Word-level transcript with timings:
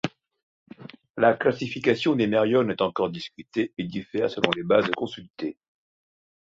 La 1.15 1.35
classification 1.35 2.15
des 2.15 2.25
mériones 2.25 2.71
est 2.71 2.81
encore 2.81 3.11
discutée 3.11 3.71
et 3.77 3.83
diffère 3.83 4.31
selon 4.31 4.49
les 4.55 4.63
bases 4.63 4.89
consultées. 4.97 5.59